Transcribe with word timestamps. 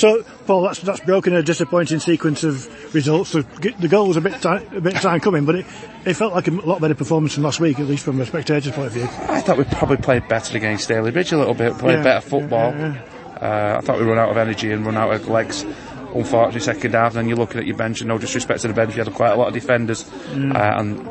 So, 0.00 0.22
Paul, 0.46 0.62
that's 0.62 0.80
that's 0.80 1.00
broken 1.00 1.34
a 1.34 1.42
disappointing 1.42 2.00
sequence 2.00 2.42
of 2.44 2.66
results. 2.94 3.32
The, 3.32 3.42
the 3.78 3.88
goal 3.88 4.08
was 4.08 4.16
a 4.16 4.20
bit 4.20 4.40
ti- 4.40 4.76
a 4.76 4.80
bit 4.80 4.94
time 4.96 5.20
coming, 5.20 5.44
but 5.44 5.56
it, 5.56 5.66
it 6.06 6.14
felt 6.14 6.32
like 6.32 6.48
a 6.48 6.52
lot 6.52 6.80
better 6.80 6.94
performance 6.94 7.34
than 7.34 7.44
last 7.44 7.60
week, 7.60 7.78
at 7.78 7.86
least 7.86 8.04
from 8.04 8.20
a 8.20 8.26
spectator's 8.26 8.72
point 8.72 8.86
of 8.88 8.92
view. 8.94 9.04
I 9.04 9.40
thought 9.40 9.58
we 9.58 9.64
probably 9.64 9.98
played 9.98 10.26
better 10.28 10.56
against 10.56 10.88
Stalybridge 10.88 11.32
a 11.32 11.36
little 11.38 11.54
bit, 11.54 11.74
played 11.78 11.98
Yeah, 11.98 12.02
better 12.02 12.28
football. 12.28 12.72
yeah, 12.72 13.02
Uh, 13.40 13.78
I 13.78 13.80
thought 13.82 13.98
we 13.98 14.04
run 14.06 14.18
out 14.18 14.30
of 14.30 14.36
energy 14.36 14.70
and 14.72 14.84
run 14.86 14.96
out 14.96 15.12
of 15.12 15.28
legs. 15.28 15.64
Unfortunately, 16.14 16.60
second 16.60 16.94
half, 16.94 17.12
and 17.12 17.18
then 17.18 17.28
you're 17.28 17.36
looking 17.38 17.60
at 17.60 17.66
your 17.66 17.76
bench, 17.76 18.00
and 18.00 18.08
no 18.08 18.18
disrespect 18.18 18.62
to 18.62 18.68
the 18.68 18.74
bench, 18.74 18.96
you 18.96 19.04
had 19.04 19.12
quite 19.14 19.30
a 19.32 19.36
lot 19.36 19.48
of 19.48 19.54
defenders, 19.54 20.02
Mm. 20.32 20.54
uh, 20.56 20.80
and, 20.80 21.08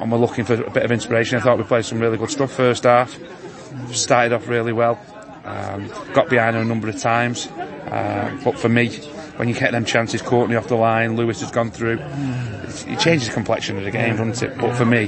and 0.00 0.12
we're 0.12 0.18
looking 0.18 0.44
for 0.44 0.54
a 0.62 0.70
bit 0.70 0.84
of 0.84 0.92
inspiration. 0.92 1.38
I 1.38 1.42
thought 1.42 1.58
we 1.58 1.64
played 1.64 1.84
some 1.84 1.98
really 1.98 2.16
good 2.16 2.30
stuff 2.30 2.52
first 2.52 2.84
half, 2.84 3.18
started 3.92 4.32
off 4.34 4.46
really 4.46 4.72
well, 4.72 4.98
um, 5.46 5.88
got 6.12 6.28
behind 6.28 6.56
a 6.56 6.64
number 6.64 6.88
of 6.88 6.98
times, 6.98 7.46
uh, 7.46 8.38
but 8.44 8.58
for 8.58 8.68
me, 8.68 8.88
when 9.36 9.48
you 9.48 9.54
get 9.54 9.72
them 9.72 9.84
chances, 9.84 10.22
Courtney 10.22 10.56
off 10.56 10.68
the 10.68 10.76
line, 10.76 11.16
Lewis 11.16 11.40
has 11.40 11.50
gone 11.50 11.70
through, 11.70 11.98
it, 11.98 12.98
changes 13.00 13.28
the 13.28 13.34
complexion 13.34 13.76
of 13.78 13.84
the 13.84 13.90
game, 13.90 14.16
doesn't 14.16 14.42
it? 14.42 14.58
But 14.58 14.74
for 14.76 14.84
me, 14.84 15.06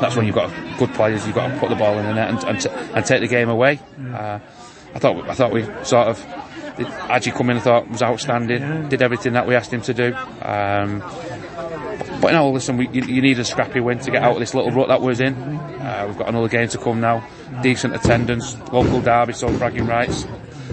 that's 0.00 0.16
when 0.16 0.26
you've 0.26 0.34
got 0.34 0.52
good 0.78 0.92
players. 0.94 1.26
You've 1.26 1.34
got 1.34 1.48
to 1.48 1.58
put 1.58 1.68
the 1.68 1.76
ball 1.76 1.98
in 1.98 2.06
the 2.06 2.14
net 2.14 2.30
and, 2.30 2.44
and, 2.44 2.60
t- 2.60 2.68
and 2.68 3.04
take 3.04 3.20
the 3.20 3.28
game 3.28 3.48
away. 3.48 3.80
Uh, 3.98 4.38
I 4.94 4.98
thought 4.98 5.28
I 5.28 5.34
thought 5.34 5.52
we 5.52 5.64
sort 5.84 6.08
of 6.08 6.18
Adji 6.76 7.34
come 7.34 7.50
in. 7.50 7.56
I 7.56 7.60
thought 7.60 7.90
was 7.90 8.02
outstanding. 8.02 8.88
Did 8.88 9.02
everything 9.02 9.32
that 9.34 9.46
we 9.46 9.54
asked 9.54 9.72
him 9.72 9.82
to 9.82 9.94
do. 9.94 10.14
Um, 10.42 11.00
but 12.20 12.32
no, 12.32 12.50
listen, 12.50 12.76
we, 12.76 12.88
you, 12.88 13.02
you 13.02 13.22
need 13.22 13.38
a 13.38 13.44
scrappy 13.44 13.80
win 13.80 13.98
to 14.00 14.10
get 14.10 14.22
out 14.22 14.34
of 14.34 14.38
this 14.40 14.54
little 14.54 14.70
rut 14.70 14.88
that 14.88 15.00
we're 15.00 15.20
in. 15.22 15.34
We've 16.06 16.18
got 16.18 16.28
another 16.28 16.48
game 16.48 16.68
to 16.68 16.78
come 16.78 17.00
now. 17.00 17.26
Decent 17.62 17.94
attendance, 17.94 18.56
local 18.72 19.00
derby, 19.00 19.32
so 19.32 19.56
bragging 19.58 19.86
rights. 19.86 20.26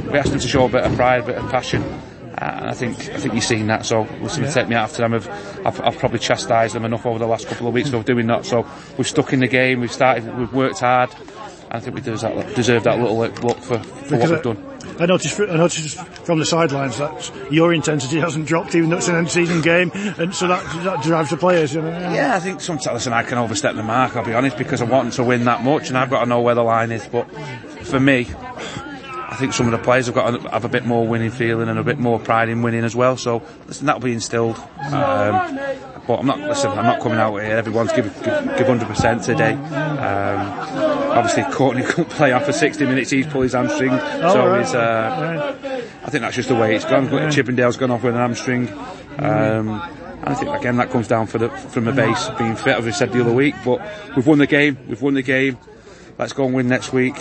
We 0.10 0.18
asked 0.18 0.32
them 0.32 0.40
to 0.40 0.48
show 0.48 0.66
a 0.66 0.70
bit 0.70 0.84
of 0.84 0.96
pride, 0.96 1.22
a 1.22 1.26
bit 1.26 1.36
of 1.36 1.50
passion. 1.50 1.84
Uh, 1.84 2.56
and 2.58 2.68
I 2.68 2.74
think 2.74 2.98
I 3.10 3.18
think 3.18 3.36
you've 3.36 3.44
seen 3.44 3.68
that. 3.68 3.86
So 3.86 4.08
listen, 4.22 4.50
take 4.52 4.68
me 4.68 4.76
after 4.76 4.98
them. 4.98 5.14
I've, 5.14 5.28
I've, 5.66 5.82
I've 5.82 5.98
probably 5.98 6.20
chastised 6.20 6.74
them 6.74 6.84
enough 6.86 7.06
over 7.06 7.20
the 7.20 7.28
last 7.28 7.48
couple 7.48 7.68
of 7.68 7.74
weeks 7.74 7.90
for 7.90 8.02
doing 8.02 8.28
that. 8.28 8.46
So 8.46 8.68
we've 8.98 9.08
stuck 9.08 9.34
in 9.34 9.40
the 9.40 9.48
game. 9.48 9.82
We've 9.82 9.92
started. 9.92 10.36
We've 10.38 10.52
worked 10.52 10.80
hard. 10.80 11.14
And 11.14 11.74
I 11.74 11.80
think 11.80 11.96
we 11.96 12.02
deserve 12.02 12.36
that, 12.36 12.56
deserve 12.56 12.84
that 12.84 13.00
little 13.00 13.18
look 13.18 13.36
for, 13.36 13.54
for 13.54 14.18
what 14.18 14.30
we've 14.30 14.42
done. 14.42 14.73
I 15.00 15.06
noticed, 15.06 15.40
I 15.40 15.56
noticed 15.56 15.98
from 16.26 16.40
the 16.40 16.46
sidelines 16.46 16.98
that 16.98 17.32
your 17.52 17.74
intensity 17.74 18.20
hasn't 18.20 18.46
dropped, 18.46 18.76
even 18.76 18.90
though 18.90 18.98
it's 18.98 19.08
an 19.08 19.16
end-season 19.16 19.62
game, 19.62 19.92
and 19.94 20.34
so 20.34 20.48
that, 20.48 20.64
that 20.84 21.04
drives 21.04 21.30
the 21.30 21.38
players. 21.38 21.74
You 21.74 21.82
know? 21.82 21.90
Yeah, 21.90 22.36
I 22.36 22.40
think 22.40 22.62
sometimes 22.62 22.94
listen, 22.94 23.14
I 23.14 23.24
can 23.24 23.38
overstep 23.38 23.76
the 23.76 23.84
mark. 23.84 24.16
I'll 24.16 24.26
be 24.26 24.34
honest 24.34 24.58
because 24.58 24.82
I 24.82 24.86
want 24.86 25.14
to 25.14 25.24
win 25.24 25.46
that 25.46 25.64
much, 25.64 25.90
and 25.90 25.98
I've 25.98 26.10
got 26.10 26.22
to 26.22 26.26
know 26.26 26.42
where 26.42 26.56
the 26.56 26.64
line 26.64 26.92
is. 26.92 27.08
But 27.08 27.26
for 27.84 28.00
me, 28.00 28.28
I 29.34 29.36
think 29.36 29.54
some 29.54 29.66
of 29.66 29.72
the 29.72 29.80
players 29.80 30.06
have 30.06 30.16
got 30.16 30.30
to 30.30 30.50
have 30.50 30.64
a 30.64 30.70
bit 30.70 30.86
more 30.86 31.08
winning 31.08 31.32
feeling 31.32 31.68
and 31.68 31.80
a 31.80 31.84
bit 31.84 31.98
more 31.98 32.20
pride 32.20 32.50
in 32.50 32.62
winning 32.62 32.84
as 32.84 32.96
well. 32.96 33.18
So 33.18 33.42
listen, 33.68 33.88
that'll 33.88 34.02
be 34.02 34.14
instilled. 34.14 34.58
Um, 34.58 35.58
but 36.06 36.20
I'm 36.20 36.28
not 36.28 36.40
listen. 36.40 36.70
I'm 36.72 36.86
not 36.86 37.02
coming 37.02 37.18
out 37.18 37.36
here. 37.38 37.58
Everyone's 37.58 37.92
give 37.94 38.06
give, 38.24 38.24
give 38.24 38.68
100% 38.68 39.26
today. 39.26 39.54
Um, 39.54 40.93
obviously, 41.18 41.44
Courtney 41.54 41.84
couldn't 41.84 42.10
play 42.10 42.34
after 42.34 42.52
60 42.52 42.86
minutes. 42.86 43.10
He's 43.10 43.28
pulled 43.28 43.44
his 43.44 43.54
hamstring, 43.54 43.92
so 43.92 44.48
right. 44.48 44.60
he's. 44.60 44.74
Uh, 44.74 45.56
I 46.04 46.10
think 46.10 46.22
that's 46.22 46.36
just 46.36 46.50
the 46.50 46.56
way 46.56 46.76
it's 46.76 46.86
gone. 46.86 47.32
Chippendale's 47.32 47.78
gone 47.78 47.92
off 47.92 48.04
with 48.04 48.14
an 48.14 48.20
hamstring. 48.20 48.70
Um, 49.18 49.82
and 50.24 50.30
I 50.30 50.36
think 50.36 50.56
again 50.56 50.78
that 50.78 50.90
comes 50.90 51.08
down 51.08 51.28
for 51.28 51.38
the, 51.38 51.50
from 51.50 51.86
the 51.86 51.92
base 51.92 52.30
being 52.38 52.56
fit, 52.56 52.78
as 52.78 52.86
we 52.86 52.92
said 52.92 53.12
the 53.12 53.22
other 53.22 53.34
week. 53.34 53.56
But 53.64 53.82
we've 54.16 54.26
won 54.26 54.38
the 54.38 54.48
game. 54.48 54.78
We've 54.88 55.02
won 55.02 55.14
the 55.14 55.22
game. 55.22 55.58
Let's 56.18 56.34
go 56.34 56.46
and 56.46 56.54
win 56.54 56.68
next 56.68 56.94
week, 56.94 57.16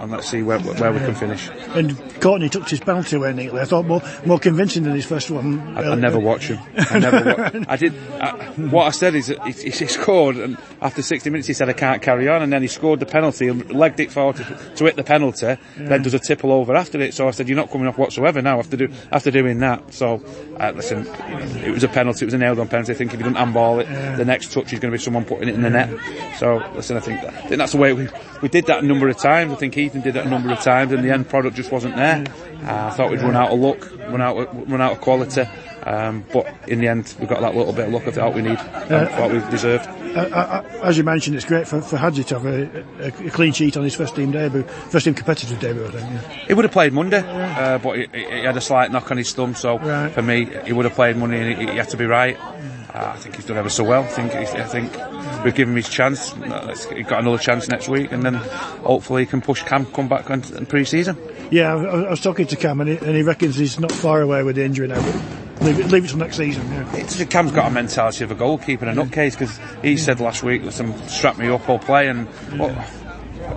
and 0.00 0.10
let's 0.10 0.28
see 0.28 0.42
where 0.42 0.58
where 0.58 0.92
we 0.92 0.98
can 0.98 1.14
finish. 1.14 1.48
And 1.74 1.96
Courtney 2.20 2.48
took 2.48 2.68
his 2.68 2.80
penalty 2.80 3.16
away 3.16 3.32
neatly. 3.32 3.60
I 3.60 3.64
thought 3.64 3.86
more 3.86 4.02
more 4.26 4.38
convincing 4.38 4.82
than 4.84 4.94
his 4.94 5.06
first 5.06 5.30
one. 5.30 5.76
I, 5.76 5.82
I 5.92 5.94
never 5.94 6.18
watch 6.18 6.48
him. 6.48 6.58
I 6.76 6.98
never. 6.98 7.34
Wa- 7.36 7.64
I 7.68 7.76
did. 7.76 7.94
I, 8.20 8.32
what 8.70 8.84
I 8.86 8.90
said 8.90 9.14
is 9.14 9.28
that 9.28 9.44
he, 9.46 9.70
he 9.70 9.86
scored, 9.86 10.36
and 10.36 10.56
after 10.80 11.02
60 11.02 11.30
minutes 11.30 11.46
he 11.48 11.54
said 11.54 11.68
I 11.68 11.72
can't 11.72 12.02
carry 12.02 12.28
on, 12.28 12.42
and 12.42 12.52
then 12.52 12.62
he 12.62 12.68
scored 12.68 13.00
the 13.00 13.06
penalty 13.06 13.48
and 13.48 13.70
legged 13.70 14.00
it 14.00 14.10
forward 14.12 14.36
to, 14.36 14.44
to 14.76 14.84
hit 14.84 14.96
the 14.96 15.04
penalty. 15.04 15.56
Then 15.76 16.02
does 16.02 16.14
a 16.14 16.18
tipple 16.18 16.52
over 16.52 16.74
after 16.74 17.00
it. 17.00 17.14
So 17.14 17.28
I 17.28 17.30
said 17.32 17.48
you're 17.48 17.56
not 17.56 17.70
coming 17.70 17.86
off 17.88 17.98
whatsoever 17.98 18.40
now 18.42 18.58
after 18.58 18.76
do 18.76 18.88
after 19.12 19.30
doing 19.30 19.58
that. 19.60 19.92
So 19.94 20.22
uh, 20.58 20.72
listen, 20.74 21.06
it 21.64 21.70
was 21.72 21.84
a 21.84 21.88
penalty. 21.88 22.24
It 22.24 22.26
was 22.26 22.34
a 22.34 22.38
nailed 22.38 22.58
on 22.58 22.68
penalty. 22.68 22.92
I 22.92 22.96
think 22.96 23.12
if 23.14 23.20
you 23.20 23.24
don't 23.24 23.34
handball 23.34 23.80
it, 23.80 23.86
the 24.16 24.24
next 24.24 24.52
touch 24.52 24.72
is 24.72 24.80
going 24.80 24.92
to 24.92 24.98
be 24.98 25.02
someone 25.02 25.24
putting 25.24 25.48
it 25.48 25.54
in 25.54 25.62
the 25.62 25.70
net. 25.70 25.90
So 26.38 26.56
listen, 26.74 26.96
I 26.96 27.00
think, 27.00 27.20
I 27.24 27.30
think 27.30 27.58
that's 27.58 27.72
the 27.72 27.78
way 27.78 27.92
we 27.92 28.08
we 28.42 28.48
did 28.48 28.66
that 28.66 28.82
a 28.82 28.86
number 28.86 29.08
of 29.08 29.16
times. 29.18 29.52
I 29.52 29.56
think 29.56 29.76
Ethan 29.88 30.02
did 30.02 30.16
it 30.16 30.26
a 30.26 30.28
number 30.28 30.52
of 30.52 30.60
times, 30.60 30.92
and 30.92 31.02
the 31.02 31.10
end 31.10 31.28
product 31.28 31.56
just 31.56 31.72
wasn't 31.72 31.96
there. 31.96 32.24
Uh, 32.62 32.88
I 32.88 32.90
thought 32.90 33.10
we'd 33.10 33.22
run 33.22 33.36
out 33.36 33.50
of 33.50 33.58
luck, 33.58 33.90
run 34.10 34.20
out 34.20 34.36
of, 34.36 34.70
run 34.70 34.80
out 34.82 34.92
of 34.92 35.00
quality. 35.00 35.44
Um, 35.84 36.24
but 36.32 36.46
in 36.68 36.80
the 36.80 36.88
end, 36.88 37.14
we 37.18 37.26
got 37.26 37.40
that 37.40 37.54
little 37.54 37.72
bit 37.72 37.86
of 37.86 37.94
luck 37.94 38.06
I 38.06 38.10
thought 38.10 38.34
we 38.34 38.42
need, 38.42 38.58
and 38.58 39.08
what 39.18 39.32
we 39.32 39.38
deserved. 39.50 39.86
Uh, 39.88 40.20
uh, 40.20 40.80
as 40.82 40.98
you 40.98 41.04
mentioned, 41.04 41.36
it's 41.36 41.46
great 41.46 41.66
for, 41.66 41.80
for 41.80 41.96
Hadji 41.96 42.24
to 42.24 42.38
have 42.38 42.46
a, 42.46 43.06
a, 43.06 43.30
clean 43.30 43.52
sheet 43.52 43.76
on 43.76 43.84
his 43.84 43.94
first 43.94 44.14
team 44.14 44.30
debut, 44.32 44.64
first 44.64 45.04
team 45.04 45.14
competitive 45.14 45.58
debut, 45.60 45.86
I 45.86 45.90
think. 45.90 46.04
Yeah. 46.04 46.32
He 46.48 46.54
would 46.54 46.64
have 46.64 46.72
played 46.72 46.92
Monday, 46.92 47.22
uh, 47.26 47.78
but 47.78 47.96
he, 47.96 48.06
he 48.12 48.42
had 48.42 48.56
a 48.56 48.60
slight 48.60 48.90
knock 48.90 49.10
on 49.10 49.16
his 49.16 49.32
thumb. 49.32 49.54
So 49.54 49.78
Right. 49.78 50.12
for 50.12 50.22
me, 50.22 50.46
he 50.64 50.72
would 50.72 50.84
have 50.84 50.94
played 50.94 51.16
Monday, 51.16 51.40
and 51.52 51.60
he, 51.62 51.72
he 51.72 51.78
had 51.78 51.88
to 51.90 51.96
be 51.96 52.04
right. 52.06 52.36
Uh, 52.94 53.12
I 53.14 53.18
think 53.18 53.36
he's 53.36 53.44
done 53.44 53.56
ever 53.58 53.70
so 53.70 53.84
well. 53.84 54.02
I 54.02 54.08
think 54.08 54.34
I 54.34 54.64
think 54.64 54.92
we've 55.44 55.54
given 55.54 55.72
him 55.72 55.76
his 55.76 55.88
chance. 55.88 56.32
Uh, 56.32 56.74
He's 56.94 57.06
got 57.06 57.20
another 57.20 57.38
chance 57.38 57.68
next 57.68 57.88
week, 57.88 58.12
and 58.12 58.22
then 58.22 58.34
hopefully 58.34 59.22
he 59.22 59.26
can 59.26 59.40
push 59.40 59.62
Cam 59.62 59.86
come 59.86 60.08
back 60.08 60.30
in, 60.30 60.42
in 60.56 60.66
pre-season. 60.66 61.16
Yeah, 61.50 61.74
I, 61.74 62.02
I 62.04 62.10
was 62.10 62.20
talking 62.20 62.46
to 62.46 62.56
Cam, 62.56 62.80
and 62.80 62.90
he, 62.90 62.96
and 62.96 63.16
he 63.16 63.22
reckons 63.22 63.56
he's 63.56 63.78
not 63.80 63.92
far 63.92 64.20
away 64.20 64.42
with 64.42 64.56
the 64.56 64.64
injury 64.64 64.88
now. 64.88 65.00
But 65.00 65.62
leave 65.62 65.80
it, 65.80 65.86
leave 65.90 66.04
it 66.04 66.08
till 66.08 66.18
next 66.18 66.36
season. 66.36 66.70
Yeah. 66.70 66.96
It's, 66.96 67.24
Cam's 67.24 67.52
got 67.52 67.66
a 67.66 67.70
mentality 67.70 68.24
of 68.24 68.30
a 68.30 68.34
goalkeeper 68.34 68.86
and 68.86 68.98
a 68.98 69.02
nutcase 69.02 69.32
because 69.32 69.58
he 69.82 69.96
said 69.96 70.20
last 70.20 70.42
week, 70.42 70.62
listen, 70.62 70.96
strap 71.08 71.38
me 71.38 71.48
up, 71.48 71.68
I'll 71.68 71.78
play. 71.78 72.08
And 72.08 72.28
well, 72.58 72.74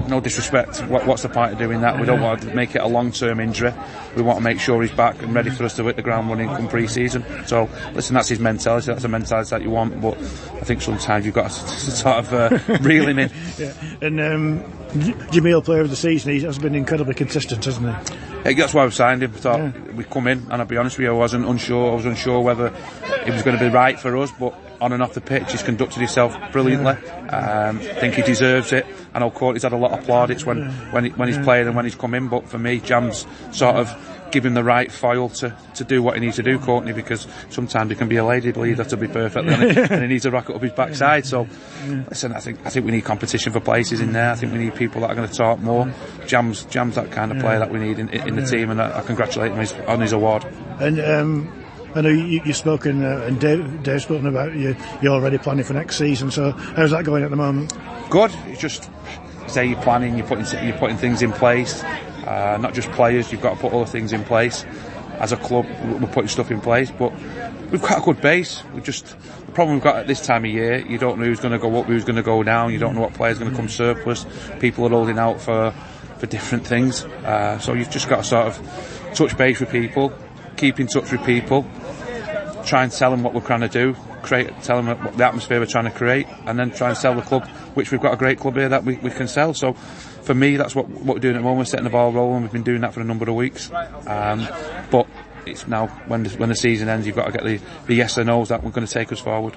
no 0.08 0.20
disrespect, 0.20 0.80
what, 0.88 1.06
what's 1.06 1.24
the 1.24 1.30
point 1.30 1.54
of 1.54 1.60
doing 1.60 1.82
that? 1.82 2.00
We 2.00 2.06
don't 2.06 2.22
want 2.22 2.42
to 2.42 2.54
make 2.54 2.76
it 2.76 2.82
a 2.82 2.88
long-term 2.88 3.40
injury. 3.40 3.74
We 4.16 4.22
want 4.22 4.38
to 4.40 4.44
make 4.44 4.60
sure 4.60 4.82
he's 4.82 4.92
back 4.92 5.22
and 5.22 5.34
ready 5.34 5.50
for 5.50 5.64
us 5.64 5.76
to 5.78 5.84
hit 5.86 5.96
the 5.96 6.02
ground 6.02 6.30
running 6.30 6.48
come 6.48 6.68
pre-season. 6.68 7.24
So, 7.46 7.70
listen, 7.94 8.14
that's 8.14 8.30
his 8.30 8.40
mentality. 8.40 8.88
That's 8.88 9.04
a 9.04 9.08
mentality 9.08 9.50
that 9.52 9.62
you 9.62 9.70
want. 9.70 10.02
But 10.02 10.18
I 10.18 10.64
think 10.64 10.82
sometimes 10.82 11.26
you've 11.26 11.36
got 11.36 11.52
to 11.52 11.52
sort 11.70 12.18
of 12.18 12.34
uh, 12.34 12.78
reel 12.82 13.08
him 13.08 13.20
in. 13.20 13.32
Yeah. 13.58 13.74
And 14.02 14.20
um, 14.20 14.60
J- 14.98 15.14
Jamil, 15.14 15.64
player 15.64 15.82
of 15.82 15.90
the 15.90 15.96
season, 15.96 16.32
he 16.32 16.40
has 16.42 16.58
been 16.58 16.74
incredibly 16.74 17.14
consistent, 17.14 17.64
hasn't 17.66 17.86
he? 17.86 18.16
Yeah, 18.46 18.54
that's 18.54 18.74
why 18.74 18.86
we 18.86 18.92
signed 18.92 19.22
him. 19.22 19.32
Thought 19.32 19.94
we'd 19.94 20.10
come 20.10 20.28
in, 20.28 20.40
and 20.50 20.54
I'll 20.54 20.66
be 20.66 20.78
honest 20.78 20.98
with 20.98 21.06
you, 21.06 21.12
I 21.12 21.16
wasn't 21.18 21.46
unsure. 21.46 21.92
I 21.92 21.96
was 21.96 22.06
unsure 22.06 22.40
whether 22.42 22.68
it 22.68 23.32
was 23.32 23.44
going 23.44 23.58
to 23.58 23.64
be 23.64 23.70
right 23.70 24.00
for 24.00 24.18
us, 24.18 24.32
but 24.32 24.56
on 24.82 24.92
and 24.92 25.02
off 25.04 25.14
the 25.14 25.22
pitch, 25.22 25.52
he's 25.52 25.64
conducted 25.64 26.00
himself 26.00 26.36
brilliantly. 26.52 26.94
Um, 27.30 27.78
I 27.78 27.94
think 28.00 28.16
he 28.16 28.24
deserves 28.24 28.74
it. 28.74 28.86
I 29.14 29.20
know 29.20 29.30
Courtney's 29.30 29.64
had 29.64 29.74
a 29.74 29.78
lot 29.78 29.98
of 29.98 30.04
plaudits 30.04 30.46
when 30.46 30.70
when, 30.92 31.06
he, 31.06 31.12
when 31.12 31.28
he's 31.28 31.38
played 31.38 31.68
and 31.68 31.76
when 31.76 31.86
he's 31.86 31.96
come 31.96 32.14
in, 32.16 32.28
but 32.28 32.50
for 32.50 32.58
me, 32.58 32.80
Jam's 32.80 33.26
sort 33.52 33.76
of 33.76 33.96
given 34.32 34.54
the 34.54 34.64
right 34.64 34.92
foil 34.92 35.30
to, 35.30 35.56
to 35.76 35.84
do 35.84 36.02
what 36.02 36.16
he 36.16 36.22
needs 36.22 36.38
to 36.38 36.44
do, 36.44 36.58
Courtney, 36.58 36.94
because 36.94 37.28
sometimes 37.50 37.92
he 37.92 37.96
can 37.96 38.08
be 38.08 38.16
a 38.16 38.26
lady 38.26 38.52
believer 38.52 38.84
to 38.86 38.98
be 38.98 39.08
perfect, 39.08 39.48
and 39.48 39.72
he, 39.72 39.80
and 39.94 40.02
he 40.02 40.08
needs 40.08 40.24
to 40.24 40.32
rock 40.32 40.50
it 40.50 40.56
up 40.56 40.62
his 40.62 40.72
backside. 40.72 41.26
So, 41.26 41.48
listen, 41.86 42.34
I 42.34 42.40
think 42.40 42.60
I 42.66 42.70
think 42.70 42.86
we 42.86 42.92
need 42.92 43.04
competition 43.04 43.54
for 43.54 43.60
places 43.60 44.00
in 44.00 44.14
there. 44.14 44.32
I 44.32 44.36
think 44.36 44.54
we 44.54 44.60
need 44.60 44.76
people 44.76 45.02
that 45.02 45.12
are 45.12 45.16
going 45.16 45.30
to 45.30 45.36
talk 45.36 45.60
more. 45.60 45.94
Jam's 46.26 46.64
Jam's 46.66 46.96
that 46.96 47.12
kind 47.12 47.32
of 47.32 47.40
player 47.40 47.60
that 47.60 47.72
we 47.72 47.80
need 47.80 48.00
in, 48.00 48.10
in 48.10 48.36
the 48.36 48.46
team, 48.46 48.72
and 48.72 48.82
I, 48.82 49.00
I 49.00 49.02
congratulate 49.02 49.52
him 49.52 49.58
on 49.58 49.62
his, 49.62 49.74
on 49.74 50.02
his 50.02 50.14
award. 50.14 50.46
And 50.80 51.00
um, 51.00 51.61
I 51.94 52.02
know 52.02 52.10
you, 52.10 52.42
you've 52.46 52.56
spoken, 52.56 53.04
uh, 53.04 53.26
and 53.28 53.40
Dave, 53.40 53.84
Dave's 53.84 54.04
spoken 54.04 54.28
about 54.28 54.56
you. 54.56 54.76
You're 55.02 55.14
already 55.14 55.38
planning 55.38 55.66
for 55.66 55.74
next 55.74 55.98
season. 55.98 56.32
So 56.32 56.52
how's 56.52 56.92
that 56.92 57.04
going 57.04 57.24
at 57.24 57.30
the 57.30 57.36
moment? 57.36 57.74
Good. 58.10 58.32
It's 58.48 58.62
just 58.62 58.90
say 59.48 59.66
you're 59.66 59.82
planning, 59.82 60.18
you're 60.18 60.28
putting 60.28 60.46
you're 60.66 60.78
putting 60.78 60.98
things 60.98 61.22
in 61.22 61.32
place. 61.32 61.84
Uh, 61.84 62.58
not 62.62 62.74
just 62.74 62.92
players, 62.92 63.32
you've 63.32 63.42
got 63.42 63.56
to 63.56 63.60
put 63.60 63.74
other 63.74 63.86
things 63.86 64.14
in 64.14 64.24
place. 64.24 64.66
As 65.20 65.32
a 65.32 65.38
club, 65.38 65.68
we're 65.84 66.08
putting 66.08 66.30
stuff 66.30 66.50
in 66.50 66.62
place, 66.62 66.90
but 66.92 67.14
we've 67.70 67.82
got 67.82 68.00
a 68.00 68.02
good 68.02 68.22
base. 68.22 68.64
We 68.74 68.82
just 68.82 69.18
the 69.46 69.52
problem 69.52 69.76
we've 69.76 69.84
got 69.84 69.98
at 69.98 70.08
this 70.08 70.26
time 70.26 70.46
of 70.46 70.52
year, 70.52 70.80
you 70.80 70.98
don't 70.98 71.20
know 71.20 71.26
who's 71.26 71.40
going 71.40 71.52
to 71.52 71.60
go 71.60 71.80
up, 71.80 71.86
who's 71.86 72.06
going 72.06 72.16
to 72.16 72.24
go 72.24 72.42
down. 72.42 72.72
You 72.72 72.80
don't 72.80 72.96
know 72.96 73.02
what 73.02 73.14
players 73.14 73.38
going 73.38 73.52
to 73.52 73.58
come 73.58 73.70
surplus. 73.70 74.26
People 74.60 74.86
are 74.86 74.90
holding 74.90 75.20
out 75.20 75.42
for 75.42 75.74
for 76.18 76.28
different 76.28 76.66
things. 76.66 77.04
Uh, 77.04 77.60
so 77.60 77.74
you've 77.74 77.90
just 77.90 78.08
got 78.08 78.18
to 78.18 78.24
sort 78.24 78.48
of 78.48 79.12
touch 79.16 79.36
base 79.38 79.60
with 79.60 79.72
people, 79.72 80.14
keep 80.56 80.80
in 80.80 80.88
touch 80.88 81.12
with 81.12 81.24
people, 81.26 81.68
try 82.66 82.84
and 82.84 82.92
tell 82.92 83.12
them 83.12 83.24
what 83.24 83.34
we're 83.34 83.42
trying 83.42 83.62
to 83.62 83.68
do, 83.68 83.94
create, 84.24 84.50
tell 84.64 84.82
them 84.82 85.04
what 85.04 85.18
the 85.18 85.26
atmosphere 85.26 85.60
we're 85.60 85.66
trying 85.66 85.86
to 85.86 85.92
create, 85.92 86.28
and 86.46 86.58
then 86.58 86.72
try 86.72 86.90
and 86.90 86.98
sell 86.98 87.16
the 87.16 87.22
club, 87.22 87.48
which 87.76 87.92
we've 87.92 88.02
got 88.02 88.14
a 88.14 88.18
great 88.18 88.40
club 88.40 88.56
here 88.56 88.70
that 88.70 88.84
we, 88.84 88.98
we 88.98 89.10
can 89.10 89.28
sell. 89.28 89.54
So, 89.54 89.74
for 89.74 90.34
me, 90.34 90.56
that's 90.58 90.76
what, 90.76 90.88
what 90.88 91.16
we're 91.16 91.20
doing 91.20 91.36
at 91.36 91.40
the 91.40 91.44
moment, 91.44 91.60
we're 91.60 91.66
setting 91.66 91.84
the 91.84 91.90
ball 91.90 92.12
rolling. 92.12 92.44
We've 92.44 92.52
been 92.52 92.64
doing 92.64 92.82
that 92.82 92.94
for 92.94 93.02
a 93.02 93.04
number 93.04 93.28
of 93.30 93.36
weeks. 93.36 93.72
Um, 94.06 94.48
but 94.92 95.08
it's 95.46 95.68
now, 95.68 95.88
when 96.08 96.24
the, 96.24 96.30
when 96.38 96.50
the 96.50 96.56
season 96.56 96.90
ends, 96.90 97.08
you've 97.08 97.16
got 97.16 97.26
to 97.26 97.32
get 97.32 97.44
the, 97.44 97.60
the 97.88 97.96
yes 97.96 98.18
or 98.18 98.24
no's 98.24 98.50
that 98.50 98.64
we're 98.64 98.72
going 98.72 98.86
to 98.86 98.94
take 98.94 99.12
us 99.12 99.20
forward. 99.20 99.56